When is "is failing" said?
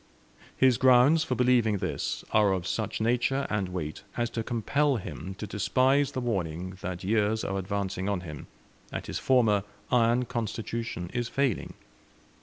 11.13-11.75